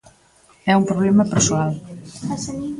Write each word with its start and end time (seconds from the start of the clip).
É 0.71 0.73
un 0.79 0.85
problema 0.91 1.29
persoal. 1.33 1.71